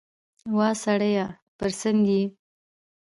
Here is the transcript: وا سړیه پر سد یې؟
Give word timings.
وا 0.55 0.69
سړیه 0.83 1.25
پر 1.57 1.69
سد 1.79 1.97
یې؟ 2.09 2.21